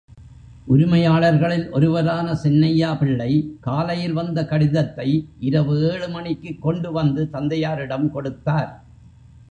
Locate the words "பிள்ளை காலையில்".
2.97-4.13